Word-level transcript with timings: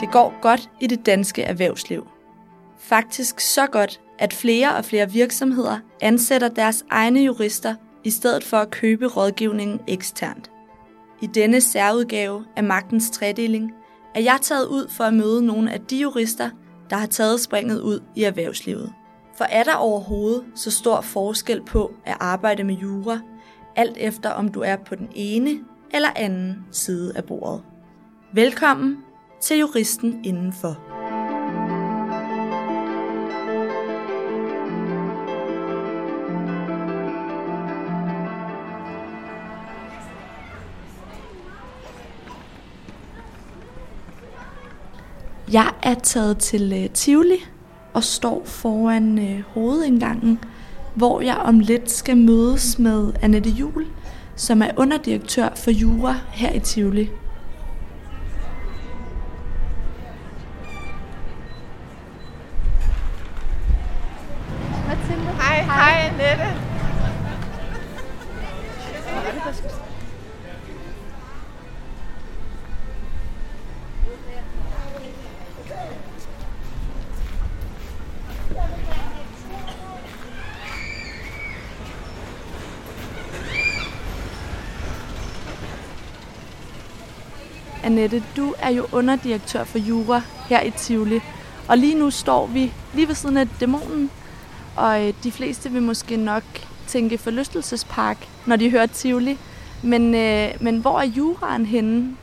Det 0.00 0.10
går 0.10 0.34
godt 0.42 0.70
i 0.80 0.86
det 0.86 1.06
danske 1.06 1.42
erhvervsliv. 1.42 2.06
Faktisk 2.78 3.40
så 3.40 3.66
godt, 3.66 4.00
at 4.18 4.32
flere 4.32 4.76
og 4.76 4.84
flere 4.84 5.10
virksomheder 5.10 5.78
ansætter 6.00 6.48
deres 6.48 6.84
egne 6.90 7.20
jurister 7.20 7.74
i 8.04 8.10
stedet 8.10 8.44
for 8.44 8.56
at 8.56 8.70
købe 8.70 9.06
rådgivningen 9.06 9.80
eksternt. 9.88 10.50
I 11.22 11.26
denne 11.26 11.60
særudgave 11.60 12.44
af 12.56 12.64
Magtens 12.64 13.10
Tredeling 13.10 13.72
er 14.14 14.20
jeg 14.20 14.38
taget 14.42 14.66
ud 14.66 14.88
for 14.88 15.04
at 15.04 15.14
møde 15.14 15.46
nogle 15.46 15.72
af 15.72 15.80
de 15.80 15.96
jurister, 15.96 16.50
der 16.90 16.96
har 16.96 17.06
taget 17.06 17.40
springet 17.40 17.80
ud 17.80 18.00
i 18.14 18.22
erhvervslivet. 18.22 18.92
For 19.36 19.44
er 19.44 19.62
der 19.62 19.74
overhovedet 19.74 20.44
så 20.54 20.70
stor 20.70 21.00
forskel 21.00 21.62
på 21.62 21.94
at 22.04 22.16
arbejde 22.20 22.64
med 22.64 22.74
jura, 22.74 23.20
alt 23.76 23.96
efter 23.96 24.30
om 24.30 24.48
du 24.48 24.60
er 24.60 24.76
på 24.76 24.94
den 24.94 25.08
ene 25.14 25.58
eller 25.94 26.10
anden 26.16 26.66
side 26.72 27.16
af 27.16 27.24
bordet? 27.24 27.62
Velkommen 28.32 29.05
til 29.40 29.58
Juristen 29.58 30.20
Indenfor. 30.24 30.78
Jeg 45.52 45.72
er 45.82 45.94
taget 45.94 46.38
til 46.38 46.72
øh, 46.72 46.90
Tivoli 46.90 47.44
og 47.94 48.04
står 48.04 48.42
foran 48.44 49.18
øh, 49.18 49.40
hovedindgangen, 49.40 50.38
hvor 50.94 51.20
jeg 51.20 51.36
om 51.36 51.60
lidt 51.60 51.90
skal 51.90 52.16
mødes 52.16 52.78
med 52.78 53.12
Annette 53.22 53.50
Jul, 53.50 53.86
som 54.36 54.62
er 54.62 54.70
underdirektør 54.76 55.48
for 55.56 55.70
Jura 55.70 56.16
her 56.32 56.52
i 56.52 56.60
Tivoli. 56.60 57.10
Annette, 87.86 88.22
du 88.36 88.54
er 88.58 88.70
jo 88.70 88.86
underdirektør 88.92 89.64
for 89.64 89.78
Jura 89.78 90.22
her 90.48 90.62
i 90.62 90.70
Tivoli. 90.70 91.20
Og 91.68 91.78
lige 91.78 91.98
nu 91.98 92.10
står 92.10 92.46
vi 92.46 92.72
lige 92.94 93.08
ved 93.08 93.14
siden 93.14 93.36
af 93.36 93.48
dæmonen, 93.60 94.10
og 94.76 95.06
øh, 95.06 95.12
de 95.24 95.32
fleste 95.32 95.72
vil 95.72 95.82
måske 95.82 96.16
nok 96.16 96.42
tænke 96.86 97.18
forlystelsespark, 97.18 98.28
når 98.46 98.56
de 98.56 98.70
hører 98.70 98.86
Tivoli. 98.86 99.38
Men, 99.82 100.14
øh, 100.14 100.48
men 100.60 100.78
hvor 100.78 101.00
er 101.00 101.04
juraen 101.04 101.66
henne? 101.66 102.16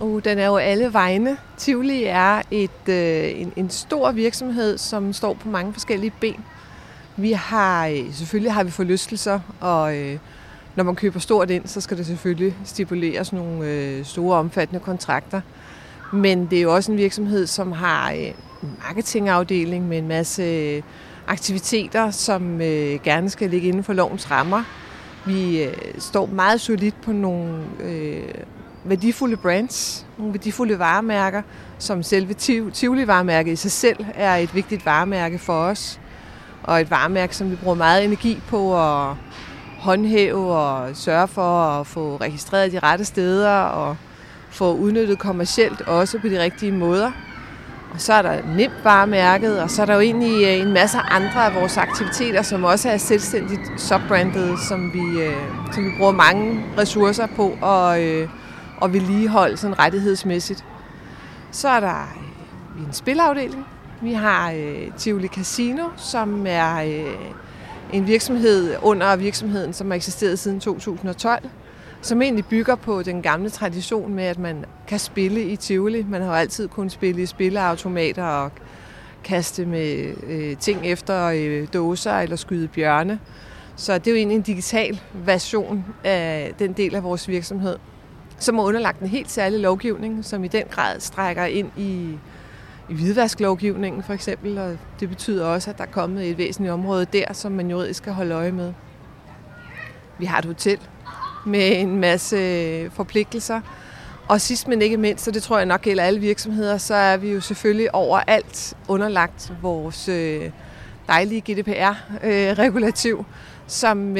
Uh, 0.00 0.22
den 0.24 0.38
er 0.38 0.46
jo 0.46 0.56
alle 0.56 0.92
vegne. 0.92 1.36
Tivoli 1.56 2.04
er 2.04 2.42
et, 2.50 2.88
øh, 2.88 3.40
en, 3.40 3.52
en 3.56 3.70
stor 3.70 4.12
virksomhed, 4.12 4.78
som 4.78 5.12
står 5.12 5.34
på 5.34 5.48
mange 5.48 5.72
forskellige 5.72 6.12
ben. 6.20 6.44
Vi 7.16 7.32
har, 7.32 7.86
øh, 7.86 8.14
selvfølgelig 8.14 8.52
har 8.52 8.64
vi 8.64 8.70
forlystelser, 8.70 9.40
og 9.60 9.96
øh, 9.96 10.18
når 10.80 10.84
man 10.84 10.96
køber 10.96 11.20
stort 11.20 11.50
ind, 11.50 11.66
så 11.66 11.80
skal 11.80 11.96
det 11.96 12.06
selvfølgelig 12.06 12.56
stipuleres 12.64 13.32
nogle 13.32 13.66
øh, 13.66 14.04
store 14.04 14.36
omfattende 14.36 14.80
kontrakter. 14.80 15.40
Men 16.12 16.46
det 16.46 16.58
er 16.58 16.62
jo 16.62 16.74
også 16.74 16.92
en 16.92 16.98
virksomhed, 16.98 17.46
som 17.46 17.72
har 17.72 18.12
øh, 18.12 18.18
en 18.62 18.76
marketingafdeling 18.86 19.88
med 19.88 19.98
en 19.98 20.08
masse 20.08 20.42
øh, 20.42 20.82
aktiviteter, 21.26 22.10
som 22.10 22.60
øh, 22.60 23.00
gerne 23.04 23.30
skal 23.30 23.50
ligge 23.50 23.68
inden 23.68 23.84
for 23.84 23.92
lovens 23.92 24.30
rammer. 24.30 24.62
Vi 25.26 25.62
øh, 25.62 25.74
står 25.98 26.26
meget 26.26 26.60
solidt 26.60 27.00
på 27.02 27.12
nogle 27.12 27.64
øh, 27.80 28.34
værdifulde 28.84 29.36
brands, 29.36 30.06
nogle 30.18 30.32
værdifulde 30.32 30.78
varemærker, 30.78 31.42
som 31.78 32.02
selve 32.02 32.34
Tivoli-varemærket 32.72 33.52
i 33.52 33.56
sig 33.56 33.70
selv 33.70 34.04
er 34.14 34.36
et 34.36 34.54
vigtigt 34.54 34.86
varemærke 34.86 35.38
for 35.38 35.62
os. 35.62 36.00
Og 36.62 36.80
et 36.80 36.90
varemærke, 36.90 37.36
som 37.36 37.50
vi 37.50 37.56
bruger 37.56 37.76
meget 37.76 38.04
energi 38.04 38.40
på 38.48 38.80
at 38.80 39.16
håndhæve 39.80 40.54
og 40.54 40.96
sørge 40.96 41.28
for 41.28 41.80
at 41.80 41.86
få 41.86 42.16
registreret 42.20 42.72
de 42.72 42.78
rette 42.78 43.04
steder 43.04 43.56
og 43.60 43.96
få 44.50 44.74
udnyttet 44.74 45.18
kommercielt 45.18 45.80
også 45.80 46.18
på 46.18 46.28
de 46.28 46.42
rigtige 46.42 46.72
måder. 46.72 47.12
Og 47.94 48.00
så 48.00 48.12
er 48.12 48.22
der 48.22 48.38
nemt 48.56 48.84
varemærket, 48.84 49.62
og 49.62 49.70
så 49.70 49.82
er 49.82 49.86
der 49.86 49.94
jo 49.94 50.00
egentlig 50.00 50.44
øh, 50.44 50.66
en 50.66 50.72
masse 50.72 50.98
andre 50.98 51.46
af 51.46 51.54
vores 51.54 51.76
aktiviteter, 51.76 52.42
som 52.42 52.64
også 52.64 52.90
er 52.90 52.96
selvstændigt 52.96 53.60
subbrandet, 53.76 54.58
som 54.68 54.92
vi, 54.92 55.20
øh, 55.20 55.36
som 55.72 55.84
vi 55.84 55.90
bruger 55.98 56.12
mange 56.12 56.64
ressourcer 56.78 57.26
på 57.36 57.56
og, 57.60 57.86
og 58.80 58.88
øh, 58.88 58.92
vedligeholde 58.92 59.56
sådan 59.56 59.78
rettighedsmæssigt. 59.78 60.64
Så 61.50 61.68
er 61.68 61.80
der 61.80 62.12
en 62.78 62.92
spilafdeling. 62.92 63.66
Vi 64.02 64.12
har 64.12 64.50
øh, 64.50 64.92
Tivoli 64.96 65.28
Casino, 65.28 65.84
som 65.96 66.46
er 66.48 66.82
øh, 66.82 67.14
en 67.92 68.06
virksomhed 68.06 68.76
under 68.82 69.16
virksomheden, 69.16 69.72
som 69.72 69.90
har 69.90 69.96
eksisteret 69.96 70.38
siden 70.38 70.60
2012, 70.60 71.48
som 72.02 72.22
egentlig 72.22 72.46
bygger 72.46 72.74
på 72.74 73.02
den 73.02 73.22
gamle 73.22 73.50
tradition 73.50 74.14
med, 74.14 74.24
at 74.24 74.38
man 74.38 74.64
kan 74.88 74.98
spille 74.98 75.42
i 75.42 75.56
Tivoli. 75.56 76.02
Man 76.08 76.22
har 76.22 76.28
jo 76.28 76.34
altid 76.34 76.68
kunnet 76.68 76.92
spille 76.92 77.22
i 77.22 77.26
spilleautomater 77.26 78.24
og 78.24 78.50
kaste 79.24 79.66
med 79.66 80.14
øh, 80.26 80.56
ting 80.56 80.86
efter 80.86 81.24
øh, 81.24 81.68
dåser 81.74 82.12
eller 82.12 82.36
skyde 82.36 82.68
bjørne. 82.68 83.18
Så 83.76 83.98
det 83.98 84.06
er 84.06 84.10
jo 84.10 84.16
egentlig 84.16 84.36
en 84.36 84.42
digital 84.42 85.00
version 85.14 85.84
af 86.04 86.52
den 86.58 86.72
del 86.72 86.94
af 86.94 87.02
vores 87.02 87.28
virksomhed, 87.28 87.76
som 88.38 88.58
er 88.58 88.62
underlagt 88.62 89.00
en 89.00 89.08
helt 89.08 89.30
særlig 89.30 89.60
lovgivning, 89.60 90.24
som 90.24 90.44
i 90.44 90.48
den 90.48 90.64
grad 90.70 91.00
strækker 91.00 91.44
ind 91.44 91.70
i 91.76 92.18
i 92.90 92.94
hvidvasklovgivningen 92.94 94.02
for 94.02 94.12
eksempel, 94.12 94.58
og 94.58 94.78
det 95.00 95.08
betyder 95.08 95.46
også, 95.46 95.70
at 95.70 95.78
der 95.78 95.84
er 95.84 95.88
kommet 95.88 96.30
et 96.30 96.38
væsentligt 96.38 96.72
område 96.72 97.06
der, 97.12 97.32
som 97.32 97.52
man 97.52 97.70
juridisk 97.70 97.98
skal 97.98 98.12
holde 98.12 98.34
øje 98.34 98.52
med. 98.52 98.72
Vi 100.18 100.24
har 100.24 100.38
et 100.38 100.44
hotel 100.44 100.78
med 101.46 101.80
en 101.80 101.96
masse 102.00 102.36
øh, 102.36 102.90
forpligtelser, 102.90 103.60
og 104.28 104.40
sidst 104.40 104.68
men 104.68 104.82
ikke 104.82 104.96
mindst, 104.96 105.28
og 105.28 105.34
det 105.34 105.42
tror 105.42 105.56
jeg 105.56 105.66
nok 105.66 105.82
gælder 105.82 106.04
alle 106.04 106.20
virksomheder, 106.20 106.78
så 106.78 106.94
er 106.94 107.16
vi 107.16 107.32
jo 107.32 107.40
selvfølgelig 107.40 107.94
overalt 107.94 108.74
underlagt 108.88 109.52
vores 109.62 110.08
øh, 110.08 110.50
dejlige 111.06 111.40
GDPR-regulativ, 111.40 113.18
øh, 113.18 113.24
som 113.66 114.14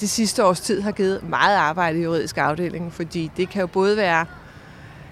det 0.00 0.10
sidste 0.10 0.44
års 0.44 0.60
tid 0.60 0.80
har 0.80 0.92
givet 0.92 1.28
meget 1.28 1.56
arbejde 1.56 1.98
i 1.98 2.02
juridisk 2.02 2.38
afdeling, 2.38 2.92
fordi 2.92 3.30
det 3.36 3.50
kan 3.50 3.60
jo 3.60 3.66
både 3.66 3.96
være 3.96 4.26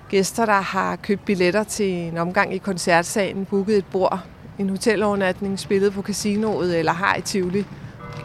gæster, 0.09 0.47
der 0.47 0.61
har 0.61 0.97
købt 0.97 1.25
billetter 1.25 1.65
til 1.65 1.91
en 1.91 2.19
omgang 2.19 2.55
i 2.55 2.59
koncertsalen, 2.59 3.45
booket 3.45 3.79
et 3.79 3.87
bord, 3.87 4.21
en 4.59 4.71
hotelovernatning, 4.71 5.59
spillet 5.59 5.93
på 5.93 6.03
casinoet 6.03 6.79
eller 6.79 6.93
har 6.93 7.15
et 7.15 7.25
Tivoli, 7.25 7.65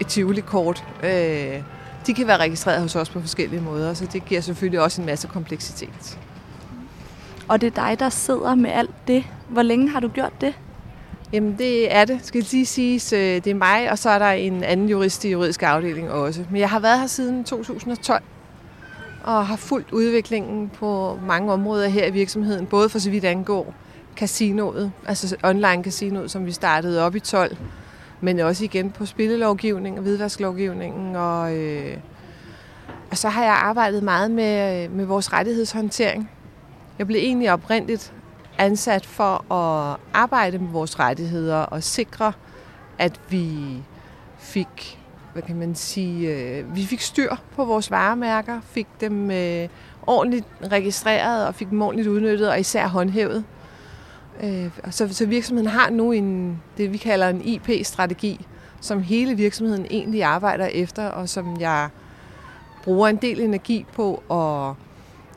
et 0.01 0.07
Tivoli-kort. 0.07 0.83
Øh, 1.03 1.61
de 2.07 2.13
kan 2.13 2.27
være 2.27 2.37
registreret 2.37 2.81
hos 2.81 2.95
os 2.95 3.09
på 3.09 3.21
forskellige 3.21 3.61
måder, 3.61 3.93
så 3.93 4.05
det 4.05 4.25
giver 4.25 4.41
selvfølgelig 4.41 4.81
også 4.81 5.01
en 5.01 5.05
masse 5.05 5.27
kompleksitet. 5.27 6.19
Og 7.47 7.61
det 7.61 7.67
er 7.77 7.87
dig, 7.87 7.99
der 7.99 8.09
sidder 8.09 8.55
med 8.55 8.71
alt 8.71 9.07
det. 9.07 9.23
Hvor 9.49 9.61
længe 9.61 9.89
har 9.89 9.99
du 9.99 10.07
gjort 10.07 10.41
det? 10.41 10.53
Jamen 11.33 11.57
det 11.57 11.95
er 11.95 12.05
det, 12.05 12.19
skal 12.23 12.37
jeg 12.39 12.51
lige 12.51 12.65
sige. 12.65 13.17
Øh, 13.17 13.43
det 13.43 13.47
er 13.47 13.55
mig, 13.55 13.91
og 13.91 13.97
så 13.97 14.09
er 14.09 14.19
der 14.19 14.29
en 14.29 14.63
anden 14.63 14.89
jurist 14.89 15.25
i 15.25 15.31
juridisk 15.31 15.63
afdeling 15.63 16.11
også. 16.11 16.45
Men 16.51 16.59
jeg 16.59 16.69
har 16.69 16.79
været 16.79 16.99
her 16.99 17.07
siden 17.07 17.43
2012 17.43 18.23
og 19.23 19.47
har 19.47 19.55
fulgt 19.55 19.91
udviklingen 19.91 20.69
på 20.69 21.19
mange 21.27 21.53
områder 21.53 21.87
her 21.87 22.05
i 22.05 22.11
virksomheden, 22.11 22.65
både 22.65 22.89
for 22.89 22.99
så 22.99 23.09
vidt 23.09 23.25
angår 23.25 23.73
casinoet, 24.15 24.91
altså 25.05 25.35
online 25.43 25.83
casinoet, 25.83 26.31
som 26.31 26.45
vi 26.45 26.51
startede 26.51 27.05
op 27.05 27.15
i 27.15 27.19
12, 27.19 27.57
men 28.21 28.39
også 28.39 28.63
igen 28.63 28.91
på 28.91 29.05
spillelovgivningen 29.05 29.97
og 29.97 30.03
hvidvasklovgivningen. 30.03 31.15
Og, 31.15 31.55
øh, 31.55 31.97
og 33.11 33.17
så 33.17 33.29
har 33.29 33.43
jeg 33.43 33.53
arbejdet 33.53 34.03
meget 34.03 34.31
med, 34.31 34.83
øh, 34.83 34.91
med 34.91 35.05
vores 35.05 35.33
rettighedshåndtering. 35.33 36.29
Jeg 36.99 37.07
blev 37.07 37.19
egentlig 37.19 37.51
oprindeligt 37.51 38.13
ansat 38.57 39.05
for 39.05 39.53
at 39.53 39.97
arbejde 40.13 40.57
med 40.57 40.69
vores 40.69 40.99
rettigheder 40.99 41.57
og 41.57 41.83
sikre, 41.83 42.33
at 42.99 43.19
vi 43.29 43.57
fik 44.37 45.02
hvad 45.33 45.43
kan 45.43 45.55
man 45.55 45.75
sige, 45.75 46.29
øh, 46.29 46.75
vi 46.75 46.85
fik 46.85 47.01
styr 47.01 47.35
på 47.55 47.65
vores 47.65 47.91
varemærker, 47.91 48.61
fik 48.63 48.87
dem 49.01 49.31
øh, 49.31 49.67
ordentligt 50.07 50.45
registreret 50.71 51.47
og 51.47 51.55
fik 51.55 51.69
dem 51.69 51.81
ordentligt 51.81 52.07
udnyttet 52.07 52.49
og 52.49 52.59
især 52.59 52.87
håndhævet. 52.87 53.43
Øh, 54.43 54.69
så, 54.89 55.13
så 55.13 55.25
virksomheden 55.25 55.69
har 55.69 55.89
nu 55.89 56.11
en, 56.11 56.61
det 56.77 56.93
vi 56.93 56.97
kalder 56.97 57.29
en 57.29 57.41
IP-strategi, 57.41 58.45
som 58.81 59.01
hele 59.01 59.35
virksomheden 59.35 59.85
egentlig 59.89 60.23
arbejder 60.23 60.65
efter, 60.65 61.07
og 61.07 61.29
som 61.29 61.59
jeg 61.59 61.89
bruger 62.83 63.07
en 63.07 63.15
del 63.15 63.41
energi 63.41 63.85
på 63.93 64.23
at 64.31 64.75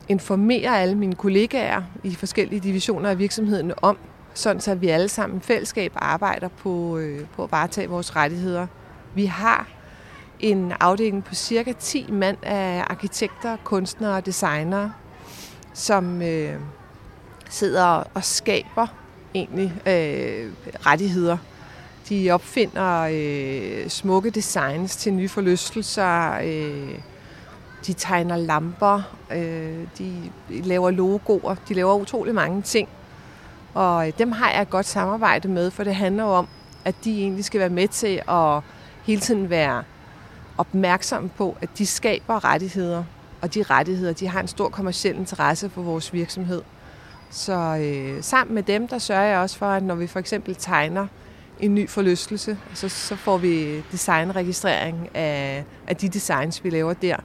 informere 0.07 0.79
alle 0.79 0.95
mine 0.95 1.15
kollegaer 1.15 1.81
i 2.03 2.15
forskellige 2.15 2.59
divisioner 2.59 3.09
af 3.09 3.19
virksomheden 3.19 3.73
om, 3.81 3.97
sådan 4.33 4.61
så 4.61 4.75
vi 4.75 4.87
alle 4.87 5.09
sammen 5.09 5.41
fællesskab 5.41 5.91
arbejder 5.95 6.47
på, 6.47 6.97
øh, 6.97 7.25
på 7.35 7.43
at 7.43 7.51
varetage 7.51 7.89
vores 7.89 8.15
rettigheder. 8.15 8.67
Vi 9.15 9.25
har 9.25 9.76
en 10.39 10.73
afdeling 10.79 11.23
på 11.23 11.35
cirka 11.35 11.73
10 11.79 12.11
mand 12.11 12.37
af 12.43 12.83
arkitekter, 12.89 13.57
kunstnere 13.63 14.15
og 14.15 14.25
designere, 14.25 14.93
som 15.73 16.21
øh, 16.21 16.55
sidder 17.49 18.03
og 18.13 18.23
skaber 18.23 18.87
egentlig 19.33 19.73
øh, 19.85 20.51
rettigheder. 20.85 21.37
De 22.09 22.31
opfinder 22.31 23.09
øh, 23.11 23.89
smukke 23.89 24.29
designs 24.29 24.95
til 24.95 25.13
nye 25.13 25.29
forlystelser, 25.29 26.39
øh, 26.43 26.99
de 27.87 27.93
tegner 27.93 28.37
lamper, 28.37 29.01
øh, 29.31 29.87
de 29.97 30.31
laver 30.49 30.91
logoer, 30.91 31.55
de 31.69 31.73
laver 31.73 31.95
utrolig 31.95 32.35
mange 32.35 32.61
ting. 32.61 32.89
Og 33.73 34.07
øh, 34.07 34.13
dem 34.17 34.31
har 34.31 34.51
jeg 34.51 34.61
et 34.61 34.69
godt 34.69 34.85
samarbejde 34.85 35.47
med, 35.47 35.71
for 35.71 35.83
det 35.83 35.95
handler 35.95 36.23
jo 36.23 36.29
om, 36.29 36.47
at 36.85 36.95
de 37.03 37.21
egentlig 37.21 37.45
skal 37.45 37.59
være 37.59 37.69
med 37.69 37.87
til 37.87 38.21
at 38.29 38.61
hele 39.03 39.21
tiden 39.21 39.49
være 39.49 39.83
opmærksomme 40.57 41.29
på, 41.29 41.57
at 41.61 41.69
de 41.77 41.85
skaber 41.85 42.45
rettigheder, 42.45 43.03
og 43.41 43.53
de 43.53 43.63
rettigheder, 43.63 44.13
de 44.13 44.27
har 44.27 44.39
en 44.41 44.47
stor 44.47 44.69
kommersiel 44.69 45.15
interesse 45.15 45.69
for 45.69 45.81
vores 45.81 46.13
virksomhed. 46.13 46.61
Så 47.29 47.53
øh, 47.81 48.23
sammen 48.23 48.55
med 48.55 48.63
dem, 48.63 48.87
der 48.87 48.97
sørger 48.97 49.23
jeg 49.23 49.39
også 49.39 49.57
for, 49.57 49.65
at 49.65 49.83
når 49.83 49.95
vi 49.95 50.07
for 50.07 50.19
eksempel 50.19 50.55
tegner 50.55 51.07
en 51.59 51.75
ny 51.75 51.89
forlystelse, 51.89 52.57
så, 52.73 52.89
så 52.89 53.15
får 53.15 53.37
vi 53.37 53.83
designregistrering 53.91 55.09
af, 55.13 55.63
af 55.87 55.95
de 55.95 56.09
designs, 56.09 56.63
vi 56.63 56.69
laver 56.69 56.93
der. 56.93 57.15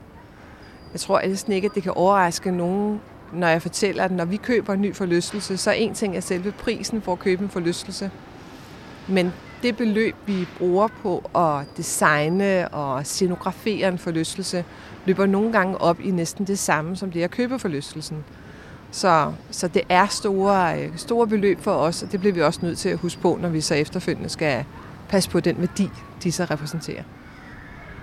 Jeg 0.93 0.99
tror 0.99 1.21
næsten 1.21 1.53
ikke, 1.53 1.65
at 1.65 1.75
det 1.75 1.83
kan 1.83 1.91
overraske 1.91 2.51
nogen, 2.51 3.01
når 3.33 3.47
jeg 3.47 3.61
fortæller, 3.61 4.03
at 4.03 4.11
når 4.11 4.25
vi 4.25 4.37
køber 4.37 4.73
en 4.73 4.81
ny 4.81 4.95
forlystelse, 4.95 5.57
så 5.57 5.69
er 5.69 5.73
en 5.73 5.93
ting 5.93 6.17
er 6.17 6.19
selve 6.19 6.51
prisen 6.51 7.01
for 7.01 7.11
at 7.11 7.19
købe 7.19 7.43
en 7.43 7.49
forlystelse. 7.49 8.11
Men 9.07 9.33
det 9.63 9.77
beløb, 9.77 10.15
vi 10.25 10.47
bruger 10.57 10.87
på 11.01 11.29
at 11.35 11.77
designe 11.77 12.67
og 12.67 13.05
scenografere 13.05 13.87
en 13.87 13.97
forlystelse, 13.97 14.65
løber 15.05 15.25
nogle 15.25 15.51
gange 15.51 15.81
op 15.81 15.99
i 15.99 16.11
næsten 16.11 16.47
det 16.47 16.59
samme, 16.59 16.95
som 16.95 17.11
det 17.11 17.23
at 17.23 17.31
købe 17.31 17.59
forlystelsen. 17.59 18.23
Så, 18.91 19.31
så 19.51 19.67
det 19.67 19.81
er 19.89 20.07
store, 20.07 20.81
øh, 20.81 20.89
store 20.95 21.27
beløb 21.27 21.61
for 21.61 21.71
os, 21.71 22.03
og 22.03 22.11
det 22.11 22.19
bliver 22.19 22.33
vi 22.33 22.41
også 22.41 22.59
nødt 22.63 22.77
til 22.77 22.89
at 22.89 22.97
huske 22.97 23.21
på, 23.21 23.37
når 23.41 23.49
vi 23.49 23.61
så 23.61 23.75
efterfølgende 23.75 24.29
skal 24.29 24.65
passe 25.09 25.29
på 25.29 25.39
den 25.39 25.55
værdi, 25.59 25.89
de 26.23 26.31
så 26.31 26.45
repræsenterer. 26.51 27.03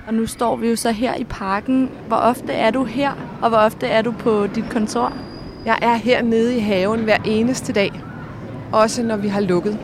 Og 0.07 0.15
nu 0.15 0.27
står 0.27 0.57
vi 0.57 0.69
jo 0.69 0.77
så 0.77 0.91
her 0.91 1.15
i 1.15 1.25
parken. 1.25 1.91
Hvor 2.09 2.17
ofte 2.17 2.53
er 2.53 2.71
du 2.71 2.85
her, 2.85 3.13
og 3.43 3.49
hvor 3.49 3.59
ofte 3.59 3.87
er 3.87 4.03
du 4.03 4.13
på 4.13 4.47
dit 4.47 4.65
kontor? 4.71 5.13
Jeg 5.65 5.79
er 5.83 5.95
hernede 5.95 6.57
i 6.57 6.61
haven 6.61 7.01
hver 7.05 7.19
eneste 7.25 7.73
dag, 7.73 8.01
også 8.73 9.03
når 9.03 9.17
vi 9.17 9.29
har 9.29 9.41
lukket. 9.41 9.79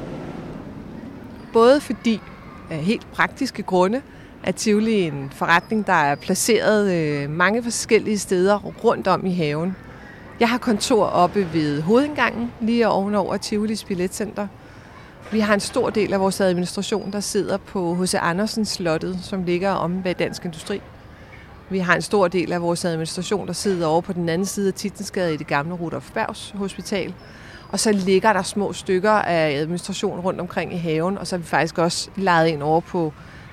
Både 1.56 1.80
fordi 1.80 2.20
af 2.70 2.76
helt 2.78 3.12
praktiske 3.12 3.62
grunde, 3.62 4.02
at 4.42 4.54
Tivoli 4.54 5.02
er 5.02 5.06
en 5.06 5.30
forretning, 5.34 5.86
der 5.86 5.92
er 5.92 6.14
placeret 6.14 6.92
øh, 6.92 7.30
mange 7.30 7.62
forskellige 7.62 8.18
steder 8.18 8.58
rundt 8.58 9.06
om 9.06 9.26
i 9.26 9.32
haven. 9.32 9.76
Jeg 10.40 10.48
har 10.48 10.58
kontor 10.58 11.04
oppe 11.04 11.48
ved 11.52 11.82
hovedindgangen, 11.82 12.52
lige 12.60 12.88
ovenover 12.88 13.36
Tivolis 13.36 13.84
Billetcenter. 13.84 14.46
Vi 15.32 15.40
har 15.40 15.54
en 15.54 15.60
stor 15.60 15.90
del 15.90 16.12
af 16.12 16.20
vores 16.20 16.40
administration, 16.40 17.12
der 17.12 17.20
sidder 17.20 17.56
på 17.56 17.94
H.C. 17.94 18.14
Andersens 18.14 18.68
slottet, 18.68 19.18
som 19.22 19.44
ligger 19.44 19.70
om 19.70 20.02
bag 20.02 20.18
Dansk 20.18 20.44
Industri. 20.44 20.80
Vi 21.70 21.78
har 21.78 21.94
en 21.94 22.02
stor 22.02 22.28
del 22.28 22.52
af 22.52 22.62
vores 22.62 22.84
administration, 22.84 23.46
der 23.46 23.52
sidder 23.52 23.86
over 23.86 24.00
på 24.00 24.12
den 24.12 24.28
anden 24.28 24.46
side 24.46 24.68
af 24.68 24.74
Titensgade 24.74 25.34
i 25.34 25.36
det 25.36 25.46
gamle 25.46 25.74
Rudolf 25.74 26.10
Bergs 26.10 26.54
Hospital. 26.56 27.14
Og 27.68 27.80
så 27.80 27.92
ligger 27.92 28.32
der 28.32 28.42
små 28.42 28.72
stykker 28.72 29.10
af 29.10 29.52
administration 29.52 30.20
rundt 30.20 30.40
omkring 30.40 30.74
i 30.74 30.76
haven, 30.76 31.18
og 31.18 31.26
så 31.26 31.36
er 31.36 31.38
vi 31.38 31.46
faktisk 31.46 31.78
også 31.78 32.10
lejet 32.16 32.48
ind 32.48 32.62
over 32.62 32.80
på 32.80 33.12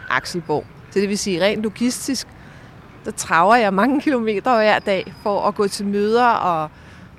Akselborg. 0.09 0.65
Så 0.91 0.99
det 0.99 1.09
vil 1.09 1.17
sige, 1.17 1.41
rent 1.41 1.63
logistisk, 1.63 2.27
der 3.05 3.11
traver 3.11 3.55
jeg 3.55 3.73
mange 3.73 4.01
kilometer 4.05 4.55
hver 4.55 4.79
dag 4.79 5.13
for 5.23 5.41
at 5.41 5.55
gå 5.55 5.67
til 5.67 5.85
møder, 5.85 6.27
og, 6.27 6.69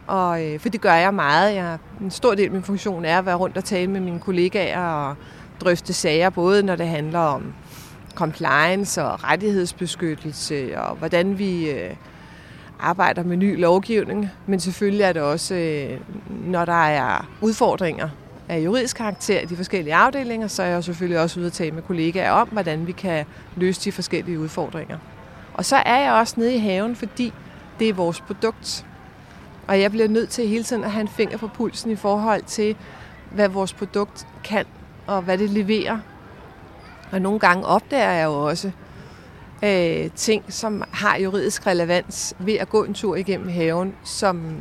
og, 0.06 0.44
øh, 0.44 0.61
for 0.61 0.69
det 0.69 0.81
gør 0.81 0.94
jeg 0.94 1.14
meget. 1.14 1.55
Jeg, 1.55 1.79
en 2.00 2.11
stor 2.11 2.35
del 2.35 2.44
af 2.44 2.50
min 2.50 2.62
funktion 2.62 3.05
er 3.05 3.19
at 3.19 3.26
være 3.26 3.35
rundt 3.35 3.56
og 3.56 3.64
tale 3.64 3.90
med 3.90 4.00
mine 4.00 4.20
kollegaer 4.20 4.81
og 4.81 5.17
drøfte 5.61 5.93
sager, 5.93 6.31
både 6.31 6.62
når 6.62 6.76
det 6.76 6.88
handler 6.88 7.19
om 7.19 7.55
compliance 8.14 9.05
og 9.05 9.25
rettighedsbeskyttelse, 9.25 10.81
og 10.81 10.97
hvordan 10.97 11.38
vi 11.38 11.70
øh, 11.70 11.90
arbejder 12.85 13.23
med 13.23 13.37
ny 13.37 13.61
lovgivning. 13.61 14.31
Men 14.47 14.61
selvfølgelig 14.61 15.03
er 15.03 15.13
det 15.13 15.23
også, 15.23 15.55
øh, 15.55 16.01
når 16.31 16.65
der 16.65 16.87
er 16.87 17.29
udfordringer 17.41 18.09
af 18.49 18.59
juridisk 18.59 18.97
karakter 18.97 19.41
i 19.41 19.45
de 19.45 19.57
forskellige 19.57 19.95
afdelinger, 19.95 20.49
så 20.49 20.63
er 20.63 20.67
jeg 20.67 20.85
selvfølgelig 20.85 21.21
også 21.21 21.41
ude 21.41 21.47
at 21.47 21.53
tale 21.53 21.71
med 21.71 21.83
kollegaer 21.83 22.31
om, 22.31 22.49
hvordan 22.49 22.87
vi 22.87 22.93
kan 22.93 23.25
løse 23.57 23.81
de 23.81 23.93
forskellige 23.93 24.39
udfordringer. 24.39 24.99
Og 25.55 25.65
så 25.65 25.77
er 25.77 26.01
jeg 26.01 26.13
også 26.13 26.35
nede 26.37 26.55
i 26.55 26.59
haven, 26.59 26.97
fordi 26.97 27.33
det 27.79 27.89
er 27.89 27.93
vores 27.93 28.21
produkt. 28.21 28.87
Og 29.67 29.81
jeg 29.81 29.91
bliver 29.91 30.09
nødt 30.09 30.29
til 30.29 30.49
hele 30.49 30.65
tiden 30.65 30.85
at 30.85 30.91
have 30.91 31.01
en 31.01 31.09
finger 31.09 31.39
på 31.39 31.49
pulsen 31.49 31.91
i 31.91 31.97
forhold 31.97 32.43
til, 32.43 32.77
hvad 33.31 33.49
vores 33.49 33.73
produkt 33.73 34.27
kan, 34.45 34.65
og 35.07 35.23
hvad 35.23 35.39
det 35.39 35.51
leverer. 35.51 35.99
Og 37.13 37.21
nogle 37.21 37.39
gange 37.39 37.67
opdager 37.67 38.11
jeg 38.11 38.25
jo 38.25 38.49
også 38.49 38.71
øh, 39.64 40.11
ting, 40.11 40.44
som 40.49 40.82
har 40.90 41.19
juridisk 41.19 41.66
relevans 41.66 42.34
ved 42.38 42.55
at 42.55 42.69
gå 42.69 42.84
en 42.84 42.94
tur 42.94 43.16
igennem 43.16 43.49
haven, 43.49 43.94
som 44.05 44.56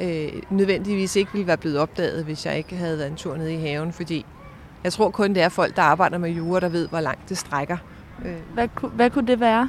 øh, 0.00 0.32
nødvendigvis 0.50 1.16
ikke 1.16 1.32
ville 1.32 1.46
være 1.46 1.56
blevet 1.56 1.78
opdaget, 1.78 2.24
hvis 2.24 2.46
jeg 2.46 2.58
ikke 2.58 2.76
havde 2.76 2.98
været 2.98 3.10
en 3.10 3.16
tur 3.16 3.36
nede 3.36 3.54
i 3.54 3.56
haven, 3.56 3.92
fordi 3.92 4.26
jeg 4.84 4.92
tror 4.92 5.10
kun, 5.10 5.34
det 5.34 5.42
er 5.42 5.48
folk, 5.48 5.76
der 5.76 5.82
arbejder 5.82 6.18
med 6.18 6.30
jura, 6.30 6.60
der 6.60 6.68
ved, 6.68 6.88
hvor 6.88 7.00
langt 7.00 7.28
det 7.28 7.38
strækker. 7.38 7.76
Øh. 8.24 8.36
Hvad, 8.54 8.68
hvad 8.94 9.10
kunne 9.10 9.26
det 9.26 9.40
være? 9.40 9.68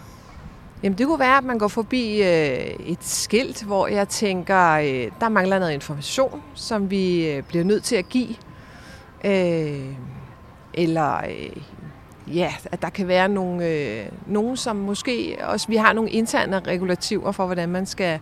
Jamen 0.84 0.98
det 0.98 1.08
kunne 1.08 1.20
være, 1.20 1.38
at 1.38 1.44
man 1.44 1.60
går 1.60 1.68
forbi 1.68 2.22
øh, 2.22 2.76
et 2.86 3.04
skilt, 3.04 3.64
hvor 3.64 3.88
jeg 3.88 4.08
tænker, 4.08 4.72
øh, 4.72 5.12
der 5.20 5.30
mangler 5.30 5.60
noget 5.60 5.74
information, 5.74 6.42
som 6.56 6.92
vi 6.92 7.32
øh, 7.32 7.44
bliver 7.44 7.64
nødt 7.64 7.84
til 7.84 7.96
at 7.96 8.10
give. 8.10 8.36
Øh, 9.26 9.86
eller 10.74 11.18
øh, 11.18 11.62
ja, 12.34 12.54
at 12.72 12.82
der 12.82 12.90
kan 12.90 13.08
være 13.08 13.30
nogle, 13.30 13.66
øh, 13.66 14.06
nogen, 14.28 14.58
som 14.58 14.76
måske 14.76 15.38
også, 15.44 15.68
vi 15.68 15.76
har 15.76 15.94
nogle 15.94 16.10
interne 16.10 16.60
regulativer 16.60 17.32
for, 17.32 17.46
hvordan 17.46 17.70
man 17.70 17.86
skal 17.86 18.20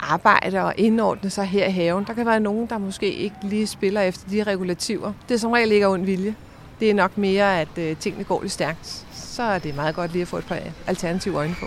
arbejde 0.00 0.64
og 0.64 0.74
indordne 0.76 1.30
sig 1.30 1.44
her 1.44 1.66
i 1.66 1.72
haven. 1.72 2.04
Der 2.04 2.12
kan 2.12 2.26
være 2.26 2.40
nogen, 2.40 2.66
der 2.66 2.78
måske 2.78 3.12
ikke 3.12 3.36
lige 3.42 3.66
spiller 3.66 4.00
efter 4.00 4.28
de 4.30 4.42
regulativer. 4.42 5.12
Det 5.28 5.34
er 5.34 5.38
som 5.38 5.52
regel 5.52 5.72
ikke 5.72 5.88
ond 5.88 6.04
vilje. 6.04 6.34
Det 6.80 6.90
er 6.90 6.94
nok 6.94 7.18
mere, 7.18 7.60
at 7.60 7.78
øh, 7.78 7.96
tingene 7.96 8.24
går 8.24 8.42
lidt 8.42 8.52
stærkt 8.52 9.06
så 9.32 9.42
er 9.42 9.58
det 9.58 9.74
meget 9.74 9.94
godt 9.94 10.12
lige 10.12 10.22
at 10.22 10.28
få 10.28 10.36
et 10.36 10.46
par 10.46 10.58
alternative 10.86 11.36
øjne 11.36 11.54
på. 11.60 11.66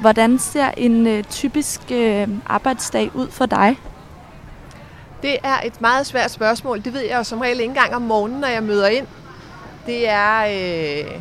Hvordan 0.00 0.38
ser 0.38 0.70
en 0.76 1.06
øh, 1.06 1.24
typisk 1.24 1.80
øh, 1.92 2.28
arbejdsdag 2.46 3.10
ud 3.14 3.30
for 3.30 3.46
dig? 3.46 3.76
Det 5.22 5.36
er 5.42 5.60
et 5.64 5.80
meget 5.80 6.06
svært 6.06 6.30
spørgsmål. 6.30 6.84
Det 6.84 6.92
ved 6.94 7.00
jeg 7.00 7.18
jo 7.18 7.24
som 7.24 7.40
regel 7.40 7.60
ikke 7.60 7.70
engang 7.70 7.94
om 7.94 8.02
morgenen, 8.02 8.40
når 8.40 8.48
jeg 8.48 8.62
møder 8.62 8.86
ind. 8.86 9.06
Det 9.86 10.08
er, 10.08 10.40
øh, 10.40 11.20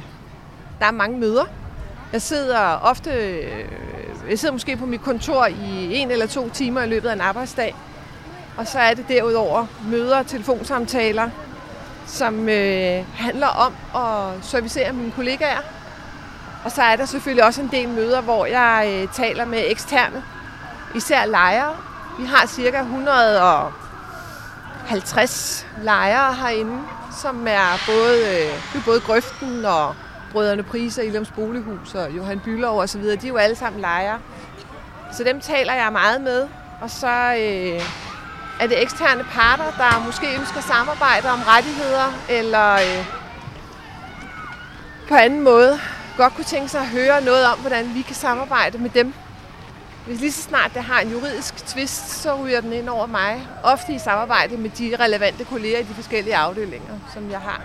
der 0.80 0.86
er 0.86 0.92
mange 0.92 1.20
møder. 1.20 1.46
Jeg 2.13 2.22
sidder 2.22 2.60
ofte, 2.82 3.10
øh, 3.10 3.66
jeg 4.30 4.39
sidder 4.39 4.54
måske 4.54 4.77
på 4.77 4.86
mit 4.86 5.01
kontor 5.01 5.46
i 5.46 5.96
en 5.96 6.12
eller 6.12 6.25
to 6.25 6.50
timer 6.50 6.82
i 6.82 6.88
løbet 6.88 7.10
af 7.10 7.13
en 7.13 7.22
arbejdsdag. 7.22 7.75
Og 8.58 8.68
så 8.68 8.80
er 8.80 8.94
det 8.94 9.06
derudover 9.08 9.66
møder 9.89 10.18
og 10.18 10.27
telefonsamtaler, 10.27 11.30
som 12.06 12.50
øh, 12.50 13.06
handler 13.16 13.48
om 13.48 13.74
at 13.96 14.46
servicere 14.46 14.94
mine 14.94 15.12
kollegaer. 15.12 15.62
Og 16.66 16.72
så 16.72 16.82
er 16.82 16.96
der 16.96 17.06
selvfølgelig 17.06 17.46
også 17.46 17.62
en 17.62 17.70
del 17.72 17.89
møder, 17.89 18.22
hvor 18.22 18.46
jeg 18.46 18.89
øh, 18.92 19.13
taler 19.13 19.46
med 19.46 19.63
eksterne, 19.68 20.24
især 20.96 21.25
lejere. 21.25 21.75
Vi 22.20 22.25
har 22.25 22.48
cirka 22.48 22.80
100 22.80 23.42
og 23.42 23.72
50 24.88 25.67
lejere 25.84 26.36
herinde, 26.36 26.82
som 27.22 27.48
er 27.48 27.84
både, 27.88 28.46
øh, 28.75 28.86
både 28.86 29.00
Grøften 29.00 29.65
og 29.65 29.96
Brødrene 30.32 30.63
Priser, 30.63 31.01
Ilums 31.01 31.32
Bolighus 31.32 31.96
og 31.96 32.12
Johan 32.12 32.39
Bylov 32.39 32.79
osv. 32.79 33.03
De 33.03 33.13
er 33.13 33.27
jo 33.27 33.38
alle 33.38 33.56
sammen 33.56 33.82
lejere. 33.82 34.20
Så 35.13 35.24
dem 35.24 35.39
taler 35.39 35.74
jeg 35.74 35.91
meget 35.91 36.22
med. 36.22 36.48
Og 36.82 36.89
så 36.89 37.36
øh, 37.39 37.82
er 38.60 38.67
det 38.67 38.82
eksterne 38.82 39.24
parter, 39.24 39.72
der 39.77 40.06
måske 40.06 40.36
ønsker 40.39 40.62
samarbejde 40.62 41.29
om 41.29 41.39
rettigheder, 41.48 42.13
eller 42.29 42.74
øh, 42.74 43.06
på 45.08 45.15
anden 45.15 45.41
måde 45.41 45.79
godt 46.17 46.36
kunne 46.36 46.46
tænke 46.46 46.70
sig 46.70 46.82
at 46.82 46.88
høre 46.88 47.22
noget 47.22 47.46
om, 47.46 47.60
hvordan 47.60 47.94
vi 47.94 48.01
kan 48.01 48.15
samarbejde 48.15 48.77
med 48.77 48.89
dem. 48.89 49.13
Hvis 50.08 50.20
lige 50.20 50.32
så 50.32 50.42
snart 50.42 50.72
det 50.74 50.84
har 50.84 51.00
en 51.00 51.12
juridisk 51.12 51.68
tvist, 51.68 52.10
så 52.10 52.36
ryger 52.44 52.62
den 52.62 52.74
ind 52.74 52.90
over 52.90 53.06
mig. 53.06 53.48
Ofte 53.64 53.94
i 53.94 54.00
samarbejde 54.00 54.58
med 54.58 54.70
de 54.70 54.96
relevante 55.00 55.44
kolleger 55.44 55.80
i 55.80 55.84
de 55.84 55.94
forskellige 55.94 56.36
afdelinger, 56.36 56.94
som 57.14 57.30
jeg 57.32 57.40
har. 57.40 57.62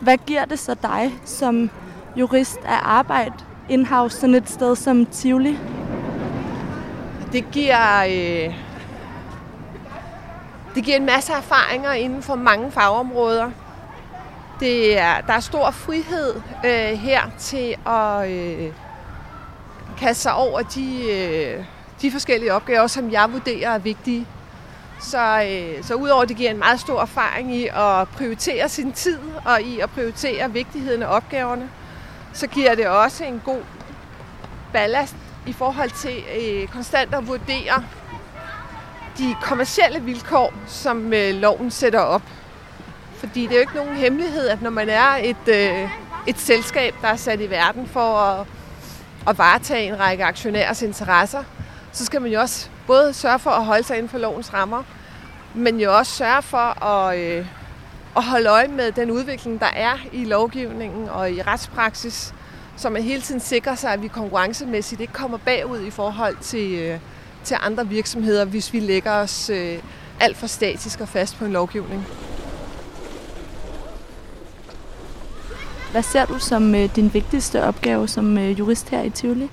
Hvad 0.00 0.18
giver 0.26 0.44
det 0.44 0.58
så 0.58 0.74
dig 0.82 1.12
som 1.24 1.70
jurist 2.16 2.56
at 2.56 2.80
arbejde 2.82 3.34
in-house 3.68 4.20
sådan 4.20 4.34
et 4.34 4.50
sted 4.50 4.76
som 4.76 5.06
Tivoli? 5.06 5.58
Det 7.32 7.50
giver, 7.52 8.04
øh, 8.04 8.54
det 10.74 10.84
giver 10.84 10.96
en 10.96 11.06
masse 11.06 11.32
erfaringer 11.32 11.92
inden 11.92 12.22
for 12.22 12.34
mange 12.34 12.70
fagområder. 12.70 13.50
Det 14.60 14.98
er, 14.98 15.20
der 15.20 15.32
er 15.32 15.40
stor 15.40 15.70
frihed 15.70 16.34
øh, 16.64 16.98
her 16.98 17.22
til 17.38 17.76
at 17.86 18.30
øh, 18.30 18.72
kaste 19.98 20.22
sig 20.22 20.34
over 20.34 20.62
de, 20.62 21.10
øh, 21.10 21.64
de 22.02 22.10
forskellige 22.10 22.52
opgaver, 22.52 22.86
som 22.86 23.12
jeg 23.12 23.32
vurderer 23.32 23.70
er 23.70 23.78
vigtige. 23.78 24.26
Så, 25.00 25.42
øh, 25.42 25.84
så 25.84 25.94
udover 25.94 26.22
at 26.22 26.28
det 26.28 26.36
giver 26.36 26.50
en 26.50 26.58
meget 26.58 26.80
stor 26.80 27.00
erfaring 27.00 27.56
i 27.56 27.66
at 27.66 28.08
prioritere 28.08 28.68
sin 28.68 28.92
tid 28.92 29.18
og 29.44 29.62
i 29.62 29.80
at 29.80 29.90
prioritere 29.90 30.52
vigtigheden 30.52 31.02
af 31.02 31.16
opgaverne, 31.16 31.70
så 32.32 32.46
giver 32.46 32.74
det 32.74 32.86
også 32.86 33.24
en 33.24 33.42
god 33.44 33.60
ballast 34.72 35.16
i 35.46 35.52
forhold 35.52 35.90
til 35.90 36.24
øh, 36.40 36.68
konstant 36.68 37.14
at 37.14 37.28
vurdere 37.28 37.84
de 39.18 39.36
kommercielle 39.42 40.02
vilkår, 40.02 40.52
som 40.66 41.12
øh, 41.12 41.34
loven 41.34 41.70
sætter 41.70 42.00
op. 42.00 42.22
Fordi 43.16 43.42
det 43.42 43.50
er 43.50 43.56
jo 43.56 43.60
ikke 43.60 43.76
nogen 43.76 43.96
hemmelighed, 43.96 44.48
at 44.48 44.62
når 44.62 44.70
man 44.70 44.88
er 44.88 45.16
et, 45.22 45.48
øh, 45.48 45.90
et 46.26 46.38
selskab, 46.38 46.94
der 47.02 47.08
er 47.08 47.16
sat 47.16 47.40
i 47.40 47.50
verden 47.50 47.86
for 47.86 48.16
at, 48.18 48.46
at 49.26 49.38
varetage 49.38 49.86
en 49.86 50.00
række 50.00 50.24
aktionærers 50.24 50.82
interesser, 50.82 51.44
så 51.92 52.04
skal 52.04 52.22
man 52.22 52.30
jo 52.30 52.40
også 52.40 52.68
både 52.86 53.12
sørge 53.12 53.38
for 53.38 53.50
at 53.50 53.64
holde 53.64 53.82
sig 53.82 53.96
inden 53.96 54.08
for 54.08 54.18
lovens 54.18 54.54
rammer, 54.54 54.82
men 55.54 55.80
jo 55.80 55.96
også 55.96 56.12
sørge 56.12 56.42
for 56.42 56.84
at, 56.84 57.18
øh, 57.18 57.46
at 58.16 58.24
holde 58.24 58.48
øje 58.48 58.68
med 58.68 58.92
den 58.92 59.10
udvikling, 59.10 59.60
der 59.60 59.70
er 59.74 59.98
i 60.12 60.24
lovgivningen 60.24 61.08
og 61.08 61.32
i 61.32 61.42
retspraksis, 61.42 62.34
så 62.76 62.90
man 62.90 63.02
hele 63.02 63.20
tiden 63.20 63.40
sikrer 63.40 63.74
sig, 63.74 63.92
at 63.92 64.02
vi 64.02 64.08
konkurrencemæssigt 64.08 65.00
ikke 65.00 65.12
kommer 65.12 65.38
bagud 65.38 65.80
i 65.80 65.90
forhold 65.90 66.36
til, 66.40 66.74
øh, 66.74 66.98
til 67.44 67.56
andre 67.60 67.88
virksomheder, 67.88 68.44
hvis 68.44 68.72
vi 68.72 68.80
lægger 68.80 69.12
os 69.12 69.50
øh, 69.50 69.78
alt 70.20 70.36
for 70.36 70.46
statisk 70.46 71.00
og 71.00 71.08
fast 71.08 71.38
på 71.38 71.44
en 71.44 71.52
lovgivning. 71.52 72.06
Hvad 75.92 76.02
ser 76.02 76.24
du 76.24 76.38
som 76.38 76.74
øh, 76.74 76.96
din 76.96 77.14
vigtigste 77.14 77.62
opgave 77.62 78.08
som 78.08 78.38
øh, 78.38 78.58
jurist 78.58 78.88
her 78.88 79.02
i 79.02 79.10
Tivoli? 79.10 79.50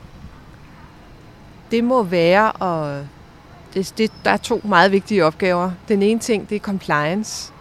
Det 1.72 1.84
må 1.84 2.04
være, 2.04 2.52
og 2.52 3.08
det, 3.74 3.94
det, 3.98 4.12
der 4.26 4.32
er 4.32 4.38
to 4.38 4.62
meget 4.64 4.92
vigtige 4.92 5.26
opgaver. 5.26 5.72
Den 5.88 6.02
ene 6.02 6.20
ting, 6.20 6.50
det 6.50 6.56
er 6.56 6.60
compliance. 6.60 7.54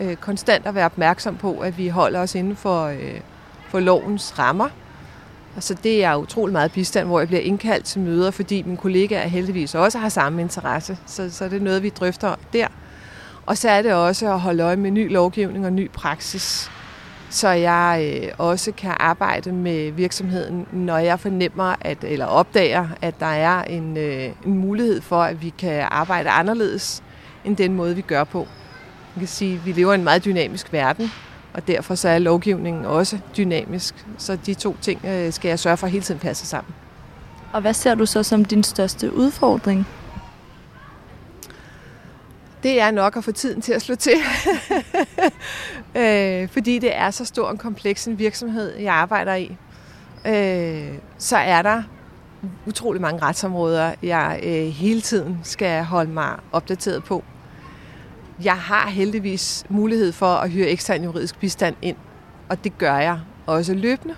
Øh, 0.00 0.16
konstant 0.16 0.66
at 0.66 0.74
være 0.74 0.84
opmærksom 0.84 1.36
på, 1.36 1.58
at 1.58 1.78
vi 1.78 1.88
holder 1.88 2.20
os 2.20 2.34
inden 2.34 2.56
for, 2.56 2.84
øh, 2.86 3.20
for 3.68 3.80
lovens 3.80 4.38
rammer. 4.38 4.68
Og 5.56 5.62
så 5.62 5.74
det 5.74 6.04
er 6.04 6.14
utrolig 6.14 6.52
meget 6.52 6.72
bistand, 6.72 7.06
hvor 7.06 7.18
jeg 7.18 7.28
bliver 7.28 7.42
indkaldt 7.42 7.84
til 7.84 8.00
møder, 8.00 8.30
fordi 8.30 8.62
mine 8.62 8.76
kollegaer 8.76 9.28
heldigvis 9.28 9.74
også 9.74 9.98
har 9.98 10.08
samme 10.08 10.40
interesse. 10.40 10.98
Så, 11.06 11.30
så 11.30 11.44
det 11.44 11.56
er 11.56 11.64
noget, 11.64 11.82
vi 11.82 11.88
drøfter 11.88 12.34
der. 12.52 12.66
Og 13.46 13.58
så 13.58 13.70
er 13.70 13.82
det 13.82 13.92
også 13.92 14.32
at 14.32 14.40
holde 14.40 14.62
øje 14.62 14.76
med 14.76 14.90
ny 14.90 15.12
lovgivning 15.12 15.66
og 15.66 15.72
ny 15.72 15.90
praksis 15.90 16.70
så 17.30 17.48
jeg 17.48 18.20
øh, 18.22 18.30
også 18.38 18.72
kan 18.72 18.94
arbejde 19.00 19.52
med 19.52 19.90
virksomheden, 19.90 20.66
når 20.72 20.98
jeg 20.98 21.20
fornemmer 21.20 21.74
at, 21.80 21.98
eller 22.02 22.26
opdager, 22.26 22.88
at 23.02 23.20
der 23.20 23.26
er 23.26 23.62
en, 23.64 23.96
øh, 23.96 24.30
en 24.46 24.58
mulighed 24.58 25.00
for, 25.00 25.22
at 25.22 25.42
vi 25.42 25.52
kan 25.58 25.84
arbejde 25.90 26.30
anderledes 26.30 27.02
end 27.44 27.56
den 27.56 27.74
måde, 27.74 27.96
vi 27.96 28.02
gør 28.02 28.24
på. 28.24 28.38
Man 29.14 29.20
kan 29.20 29.28
sige, 29.28 29.54
at 29.54 29.66
vi 29.66 29.72
lever 29.72 29.92
i 29.92 29.94
en 29.94 30.04
meget 30.04 30.24
dynamisk 30.24 30.72
verden, 30.72 31.10
og 31.54 31.68
derfor 31.68 31.94
så 31.94 32.08
er 32.08 32.18
lovgivningen 32.18 32.84
også 32.84 33.18
dynamisk. 33.36 34.06
Så 34.18 34.36
de 34.46 34.54
to 34.54 34.76
ting 34.80 35.04
øh, 35.04 35.32
skal 35.32 35.48
jeg 35.48 35.58
sørge 35.58 35.76
for 35.76 35.86
at 35.86 35.90
hele 35.90 36.04
tiden 36.04 36.20
passe 36.20 36.46
sammen. 36.46 36.74
Og 37.52 37.60
hvad 37.60 37.74
ser 37.74 37.94
du 37.94 38.06
så 38.06 38.22
som 38.22 38.44
din 38.44 38.62
største 38.62 39.14
udfordring? 39.14 39.86
Det 42.62 42.80
er 42.80 42.90
nok 42.90 43.16
at 43.16 43.24
få 43.24 43.32
tiden 43.32 43.60
til 43.60 43.72
at 43.72 43.82
slå 43.82 43.94
til. 43.94 44.16
øh, 46.02 46.48
fordi 46.48 46.78
det 46.78 46.96
er 46.96 47.10
så 47.10 47.24
stor 47.24 47.50
en 47.50 47.58
kompleks 47.58 48.06
en 48.06 48.18
virksomhed, 48.18 48.76
jeg 48.76 48.94
arbejder 48.94 49.34
i. 49.34 49.56
Øh, 50.26 50.98
så 51.18 51.36
er 51.36 51.62
der 51.62 51.82
utrolig 52.66 53.00
mange 53.02 53.22
retsområder, 53.22 53.94
jeg 54.02 54.40
øh, 54.42 54.66
hele 54.66 55.00
tiden 55.00 55.38
skal 55.42 55.84
holde 55.84 56.10
mig 56.10 56.36
opdateret 56.52 57.04
på. 57.04 57.24
Jeg 58.42 58.56
har 58.56 58.88
heldigvis 58.88 59.64
mulighed 59.68 60.12
for 60.12 60.34
at 60.34 60.50
hyre 60.50 60.68
ekstern 60.68 61.04
juridisk 61.04 61.38
bistand 61.38 61.76
ind, 61.82 61.96
og 62.48 62.64
det 62.64 62.78
gør 62.78 62.96
jeg 62.96 63.18
også 63.46 63.74
løbende. 63.74 64.14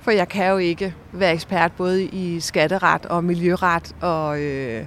For 0.00 0.10
jeg 0.10 0.28
kan 0.28 0.50
jo 0.50 0.56
ikke 0.58 0.94
være 1.12 1.32
ekspert 1.32 1.72
både 1.72 2.04
i 2.04 2.40
skatteret 2.40 3.06
og 3.06 3.24
miljøret 3.24 3.94
og 4.00 4.40
øh, 4.40 4.84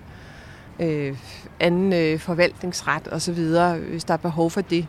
øh, 0.80 1.16
anden 1.62 1.94
øh, 1.94 2.20
forvaltningsret 2.20 3.08
osv., 3.12 3.40
hvis 3.90 4.04
der 4.04 4.14
er 4.14 4.18
behov 4.18 4.52
for 4.52 4.62
det. 4.62 4.88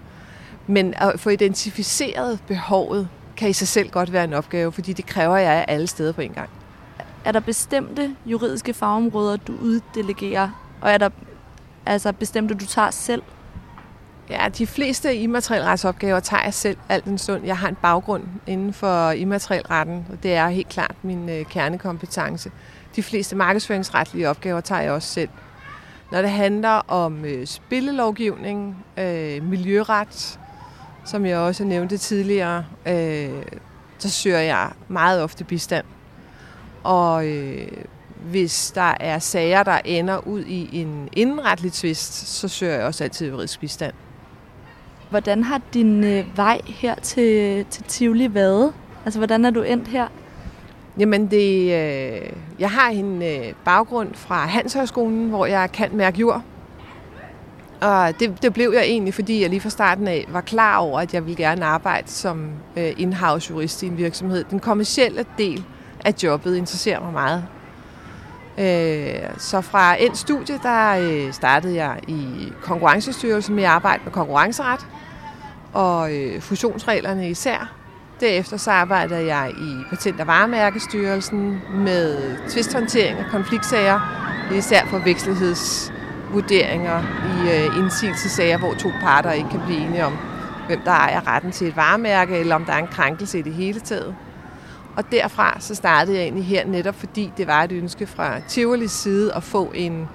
Men 0.67 0.95
at 0.97 1.21
få 1.21 1.31
identificeret 1.31 2.39
behovet 2.47 3.09
kan 3.37 3.51
i 3.51 3.53
sig 3.53 3.69
selv 3.69 3.91
godt 3.91 4.13
være 4.13 4.25
en 4.25 4.33
opgave, 4.33 4.73
fordi 4.73 4.93
det 4.93 5.07
kræver 5.07 5.37
jeg 5.37 5.65
alle 5.69 5.87
steder 5.87 6.13
på 6.13 6.21
en 6.21 6.33
gang. 6.33 6.51
Er 7.25 7.33
der 7.33 7.41
bestemte 7.41 8.17
juridiske 8.27 8.75
fagområder, 8.75 9.37
du 9.37 9.53
uddelegerer, 9.63 10.49
og 10.81 10.91
er 10.91 10.99
der 10.99 11.09
altså 11.87 12.13
bestemte, 12.13 12.55
du 12.55 12.67
tager 12.67 12.91
selv? 12.91 13.23
Ja, 14.31 14.49
de 14.59 14.67
fleste 14.67 15.17
immaterielretsopgaver 15.17 16.21
tager 16.21 16.43
jeg 16.45 16.55
selv 16.55 16.77
alt 16.89 17.05
en 17.05 17.19
stund. 17.19 17.45
Jeg 17.45 17.59
har 17.59 17.69
en 17.69 17.77
baggrund 17.83 18.23
inden 18.47 18.73
for 18.73 19.11
immaterielretten, 19.11 20.07
og 20.13 20.23
det 20.23 20.35
er 20.35 20.49
helt 20.49 20.69
klart 20.69 20.95
min 21.03 21.29
øh, 21.29 21.45
kernekompetence. 21.45 22.51
De 22.97 23.03
fleste 23.03 23.37
markedsføringsretlige 23.37 24.31
opgaver 24.31 24.61
tager 24.61 24.81
jeg 24.81 24.93
også 24.93 25.09
selv. 25.09 25.29
Når 26.13 26.23
det 26.23 26.31
handler 26.31 26.91
om 26.91 27.25
øh, 27.25 27.47
spillelovgivning, 27.47 28.85
øh, 28.97 29.43
miljøret, 29.45 30.39
som 31.05 31.27
jeg 31.27 31.39
også 31.39 31.65
nævnte 31.65 31.97
tidligere, 31.99 32.65
øh, 32.87 33.43
så 33.99 34.11
søger 34.11 34.39
jeg 34.39 34.71
meget 34.89 35.23
ofte 35.23 35.45
bistand. 35.45 35.85
Og 36.83 37.27
øh, 37.29 37.69
hvis 38.31 38.73
der 38.75 38.95
er 39.01 39.19
sager, 39.19 39.63
der 39.63 39.79
ender 39.85 40.27
ud 40.27 40.45
i 40.45 40.81
en 40.81 41.09
indenretlig 41.13 41.73
tvist, 41.73 42.29
så 42.29 42.49
søger 42.49 42.75
jeg 42.75 42.87
også 42.87 43.05
altid 43.05 43.29
juridisk 43.29 43.61
bistand. 43.61 43.95
Hvordan 45.11 45.45
har 45.45 45.61
din 45.75 46.05
øh, 46.05 46.37
vej 46.37 46.61
her 46.67 46.95
til, 46.95 47.65
til 47.71 47.85
Tivoli 47.85 48.35
været? 48.35 48.73
Altså, 49.05 49.21
hvordan 49.21 49.45
er 49.45 49.51
du 49.51 49.63
endt 49.63 49.89
her? 49.89 50.09
Jamen, 50.99 51.27
det, 51.27 51.63
øh, 51.63 52.31
jeg 52.59 52.71
har 52.71 52.89
en 52.89 53.23
øh, 53.23 53.53
baggrund 53.65 54.15
fra 54.15 54.47
Hanshøjskolen, 54.47 55.29
hvor 55.29 55.47
jeg 55.47 55.73
kan 55.73 55.91
mærke 55.93 56.19
jord. 56.19 56.43
Og 57.81 58.21
det, 58.21 58.43
det 58.43 58.53
blev 58.53 58.73
jeg 58.75 58.83
egentlig, 58.83 59.15
fordi 59.15 59.43
jeg 59.43 59.51
lige 59.51 59.61
fra 59.61 59.71
starten 59.71 60.09
af 60.09 60.27
var 60.29 60.41
klar 60.41 60.79
over, 60.79 61.01
at 61.01 61.15
jeg 61.15 61.27
ville 61.27 61.37
gerne 61.37 61.65
arbejde 61.65 62.09
som 62.09 62.51
øh, 62.77 62.93
in-house 62.97 63.51
jurist 63.51 63.83
i 63.83 63.87
en 63.87 63.97
virksomhed. 63.99 64.45
Den 64.51 64.61
kommercielle 64.61 65.25
del 65.39 65.65
af 66.05 66.15
jobbet 66.23 66.57
interesserer 66.57 67.01
mig 67.01 67.13
meget. 67.13 67.45
Øh, 68.59 69.31
så 69.39 69.61
fra 69.61 70.03
en 70.03 70.15
studie, 70.15 70.59
der 70.63 70.97
øh, 71.01 71.33
startede 71.33 71.75
jeg 71.75 72.01
i 72.09 72.53
Konkurrencestyrelsen 72.63 73.55
med 73.55 73.65
at 73.65 73.71
arbejde 73.71 74.03
med 74.05 74.13
konkurrenceret 74.13 74.87
og 75.73 76.15
øh, 76.15 76.41
fusionsreglerne 76.41 77.31
især. 77.31 77.82
Derefter 78.23 78.57
så 78.57 78.71
arbejdede 78.71 79.35
jeg 79.35 79.51
i 79.51 79.77
Patent- 79.91 80.21
og 80.21 80.27
Varemærkestyrelsen 80.27 81.63
med 81.75 82.37
tvisthåndtering 82.49 83.19
og 83.19 83.25
konfliktsager, 83.31 84.01
især 84.55 84.87
for 84.87 84.99
vekslighedsvurderinger 84.99 87.01
i 87.01 87.51
øh, 87.51 87.79
indsigelsesager, 87.79 88.59
hvor 88.59 88.75
to 88.75 88.89
parter 89.01 89.33
ikke 89.33 89.51
kan 89.51 89.61
blive 89.67 89.79
enige 89.79 90.05
om, 90.05 90.17
hvem 90.67 90.81
der 90.85 90.91
ejer 90.91 91.27
retten 91.27 91.53
til 91.53 91.69
et 91.69 91.77
varemærke, 91.77 92.39
eller 92.39 92.55
om 92.55 92.65
der 92.65 92.73
er 92.73 92.79
en 92.79 92.87
krænkelse 92.87 93.39
i 93.39 93.43
det 93.43 93.55
hele 93.55 93.81
taget. 93.81 94.15
Og 94.97 95.13
derfra 95.13 95.57
så 95.61 95.75
startede 95.75 96.17
jeg 96.17 96.23
egentlig 96.23 96.47
her 96.47 96.67
netop, 96.67 96.95
fordi 96.95 97.33
det 97.37 97.47
var 97.47 97.63
et 97.63 97.73
ønske 97.73 98.07
fra 98.07 98.41
Tivolis 98.49 98.91
side 98.91 99.35
at 99.35 99.43
få 99.43 99.73
en, 99.75 100.09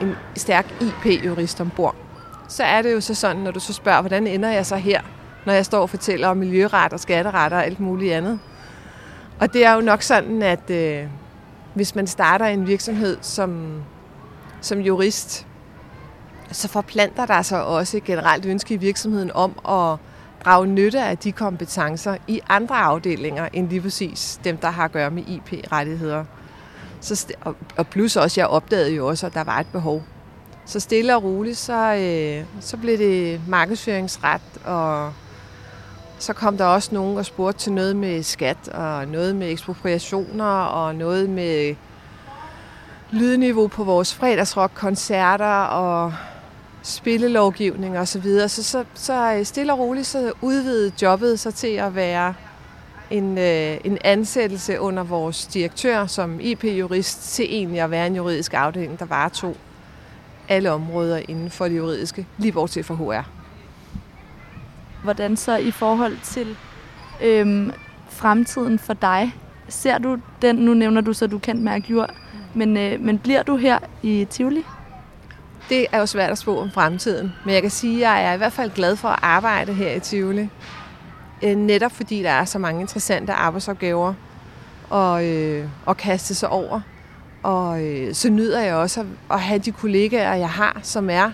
en 0.00 0.16
stærk 0.36 0.66
IP-jurist 0.80 1.60
ombord. 1.60 1.96
Så 2.48 2.64
er 2.64 2.82
det 2.82 2.92
jo 2.92 3.00
så 3.00 3.14
sådan, 3.14 3.42
når 3.42 3.50
du 3.50 3.60
så 3.60 3.72
spørger, 3.72 4.00
hvordan 4.00 4.26
ender 4.26 4.48
jeg 4.48 4.66
så 4.66 4.76
her? 4.76 5.00
Når 5.48 5.54
jeg 5.54 5.64
står 5.64 5.80
og 5.80 5.90
fortæller 5.90 6.28
om 6.28 6.36
miljøret 6.36 6.92
og 6.92 7.00
skatteret 7.00 7.52
og 7.52 7.64
alt 7.64 7.80
muligt 7.80 8.14
andet. 8.14 8.38
Og 9.40 9.52
det 9.52 9.64
er 9.64 9.72
jo 9.72 9.80
nok 9.80 10.02
sådan, 10.02 10.42
at 10.42 10.70
øh, 10.70 11.04
hvis 11.74 11.94
man 11.94 12.06
starter 12.06 12.46
en 12.46 12.66
virksomhed 12.66 13.18
som, 13.20 13.82
som 14.60 14.78
jurist, 14.78 15.46
så 16.52 16.68
forplanter 16.68 17.26
der 17.26 17.42
sig 17.42 17.64
også 17.64 17.96
et 17.96 18.04
generelt 18.04 18.46
ønske 18.46 18.74
i 18.74 18.76
virksomheden 18.76 19.30
om 19.34 19.50
at 19.68 19.98
drage 20.44 20.66
nytte 20.66 21.00
af 21.00 21.18
de 21.18 21.32
kompetencer 21.32 22.16
i 22.26 22.40
andre 22.48 22.76
afdelinger 22.76 23.48
end 23.52 23.68
lige 23.68 23.80
præcis 23.80 24.40
dem, 24.44 24.56
der 24.56 24.70
har 24.70 24.84
at 24.84 24.92
gøre 24.92 25.10
med 25.10 25.22
IP-rettigheder. 25.26 26.24
Så, 27.00 27.26
og 27.76 27.86
plus 27.86 28.16
også, 28.16 28.40
jeg 28.40 28.48
opdagede 28.48 28.90
jo 28.90 29.06
også, 29.06 29.26
at 29.26 29.34
der 29.34 29.44
var 29.44 29.60
et 29.60 29.66
behov. 29.72 30.02
Så 30.64 30.80
stille 30.80 31.16
og 31.16 31.22
roligt, 31.22 31.56
så, 31.56 31.94
øh, 31.94 32.44
så 32.60 32.76
blev 32.76 32.98
det 32.98 33.40
markedsføringsret 33.48 34.42
og 34.64 35.12
så 36.18 36.32
kom 36.32 36.56
der 36.56 36.64
også 36.64 36.94
nogen 36.94 37.18
og 37.18 37.26
spurgte 37.26 37.60
til 37.60 37.72
noget 37.72 37.96
med 37.96 38.22
skat, 38.22 38.68
og 38.68 39.08
noget 39.08 39.36
med 39.36 39.50
ekspropriationer, 39.50 40.44
og 40.64 40.94
noget 40.94 41.30
med 41.30 41.74
lydniveau 43.10 43.68
på 43.68 43.84
vores 43.84 44.14
fredagsrockkoncerter, 44.14 45.62
og 45.62 46.12
spillelovgivning 46.82 47.98
og 47.98 48.08
så 48.08 48.18
videre. 48.18 48.48
Så, 48.48 48.62
så, 48.62 48.84
så 48.94 49.34
øh, 49.34 49.44
stille 49.44 49.72
og 49.72 49.78
roligt 49.78 50.06
så 50.06 50.32
udvidede 50.40 50.92
jobbet 51.02 51.40
sig 51.40 51.54
til 51.54 51.76
at 51.76 51.94
være 51.94 52.34
en, 53.10 53.38
øh, 53.38 53.76
en 53.84 53.98
ansættelse 54.04 54.80
under 54.80 55.02
vores 55.02 55.46
direktør 55.46 56.06
som 56.06 56.40
IP-jurist 56.40 57.34
til 57.34 57.44
egentlig 57.44 57.80
at 57.80 57.90
være 57.90 58.06
en 58.06 58.16
juridisk 58.16 58.54
afdeling, 58.54 58.98
der 58.98 59.04
varetog 59.04 59.56
alle 60.48 60.72
områder 60.72 61.20
inden 61.28 61.50
for 61.50 61.68
det 61.68 61.76
juridiske, 61.76 62.26
lige 62.38 62.52
bortset 62.52 62.86
fra 62.86 62.94
HR. 62.94 63.37
Hvordan 65.02 65.36
så 65.36 65.56
i 65.56 65.70
forhold 65.70 66.16
til 66.22 66.56
øhm, 67.22 67.72
fremtiden 68.08 68.78
for 68.78 68.94
dig? 68.94 69.34
Ser 69.68 69.98
du 69.98 70.18
den, 70.42 70.56
nu 70.56 70.74
nævner 70.74 71.00
du 71.00 71.12
så, 71.12 71.24
at 71.24 71.30
du 71.30 71.38
kan 71.38 71.64
mærke 71.64 71.86
jord, 71.90 72.14
men, 72.54 72.76
øh, 72.76 73.00
men 73.00 73.18
bliver 73.18 73.42
du 73.42 73.56
her 73.56 73.78
i 74.02 74.26
Tivoli? 74.30 74.64
Det 75.68 75.86
er 75.92 75.98
jo 75.98 76.06
svært 76.06 76.30
at 76.30 76.38
spå 76.38 76.60
om 76.60 76.70
fremtiden, 76.70 77.32
men 77.44 77.54
jeg 77.54 77.62
kan 77.62 77.70
sige, 77.70 77.94
at 77.94 78.00
jeg 78.00 78.24
er 78.30 78.32
i 78.32 78.36
hvert 78.36 78.52
fald 78.52 78.70
glad 78.70 78.96
for 78.96 79.08
at 79.08 79.18
arbejde 79.22 79.72
her 79.72 79.92
i 79.92 80.00
Tivoli. 80.00 80.48
Øh, 81.42 81.56
netop 81.56 81.92
fordi 81.92 82.22
der 82.22 82.30
er 82.30 82.44
så 82.44 82.58
mange 82.58 82.80
interessante 82.80 83.32
arbejdsopgaver 83.32 84.14
og, 84.90 85.26
øh, 85.26 85.68
at 85.88 85.96
kaste 85.96 86.34
sig 86.34 86.48
over. 86.48 86.80
Og 87.42 87.84
øh, 87.84 88.14
så 88.14 88.30
nyder 88.30 88.60
jeg 88.60 88.74
også 88.74 89.04
at 89.30 89.40
have 89.40 89.58
de 89.58 89.72
kollegaer, 89.72 90.34
jeg 90.34 90.50
har, 90.50 90.80
som 90.82 91.10
er 91.10 91.30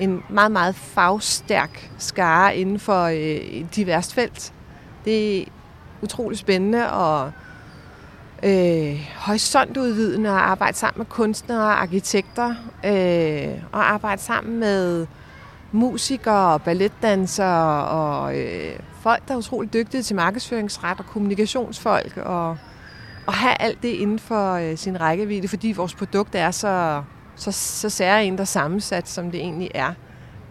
en 0.00 0.22
meget, 0.28 0.52
meget 0.52 0.74
fagstærk 0.74 1.90
skare 1.98 2.56
inden 2.56 2.78
for 2.78 3.02
øh, 3.04 3.16
et 3.16 3.76
diverst 3.76 4.14
felt. 4.14 4.52
Det 5.04 5.40
er 5.40 5.44
utrolig 6.02 6.38
spændende 6.38 6.92
og 6.92 7.32
øh, 8.42 9.08
horisontudvidende 9.16 10.30
at 10.30 10.36
arbejde 10.36 10.76
sammen 10.76 10.98
med 10.98 11.06
kunstnere 11.06 11.62
og 11.62 11.82
arkitekter, 11.82 12.54
øh, 12.84 13.62
og 13.72 13.92
arbejde 13.92 14.22
sammen 14.22 14.60
med 14.60 15.06
musikere 15.72 16.52
og 16.52 16.62
balletdansere 16.62 17.88
og 17.88 18.38
øh, 18.38 18.78
folk, 19.00 19.28
der 19.28 19.34
er 19.34 19.38
utrolig 19.38 19.72
dygtige 19.72 20.02
til 20.02 20.16
markedsføringsret 20.16 20.98
og 20.98 21.06
kommunikationsfolk, 21.06 22.16
og, 22.16 22.56
og 23.26 23.34
have 23.34 23.62
alt 23.62 23.82
det 23.82 23.88
inden 23.88 24.18
for 24.18 24.52
øh, 24.52 24.76
sin 24.76 25.00
rækkevidde, 25.00 25.48
fordi 25.48 25.72
vores 25.72 25.94
produkt 25.94 26.34
er 26.34 26.50
så, 26.50 27.02
så, 27.36 27.52
så 27.52 27.90
særligt 27.90 28.40
og 28.40 28.48
sammensat, 28.48 29.08
som 29.08 29.30
det 29.30 29.40
egentlig 29.40 29.70
er. 29.74 29.92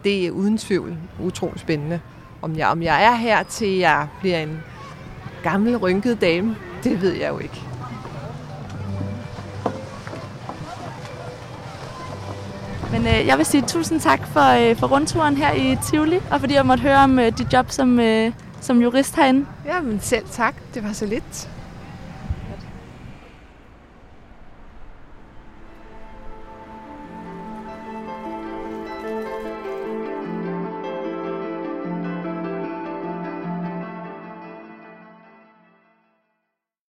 Det 0.03 0.27
er 0.27 0.31
uden 0.31 0.57
tvivl 0.57 0.97
utrolig 1.19 1.59
spændende. 1.59 1.99
Om 2.41 2.57
jeg, 2.57 2.67
om 2.67 2.83
jeg 2.83 3.03
er 3.03 3.15
her 3.15 3.43
til 3.43 3.77
jeg 3.77 4.07
bliver 4.19 4.39
en 4.39 4.59
gammel, 5.43 5.77
rynket 5.77 6.21
dame, 6.21 6.55
det 6.83 7.01
ved 7.01 7.13
jeg 7.13 7.29
jo 7.29 7.39
ikke. 7.39 7.61
Men 12.91 13.07
øh, 13.07 13.27
jeg 13.27 13.37
vil 13.37 13.45
sige 13.45 13.63
tusind 13.67 13.99
tak 13.99 14.27
for, 14.27 14.69
øh, 14.69 14.75
for 14.75 14.87
rundturen 14.87 15.37
her 15.37 15.53
i 15.53 15.77
Tivoli, 15.83 16.19
og 16.31 16.39
fordi 16.39 16.53
jeg 16.53 16.65
måtte 16.65 16.83
høre 16.83 16.97
om 16.97 17.19
øh, 17.19 17.37
dit 17.37 17.53
job 17.53 17.71
som, 17.71 17.99
øh, 17.99 18.31
som 18.61 18.81
jurist 18.81 19.15
herinde. 19.15 19.45
Jamen 19.65 19.99
selv 20.01 20.25
tak. 20.31 20.55
Det 20.73 20.83
var 20.83 20.93
så 20.93 21.05
lidt. 21.05 21.49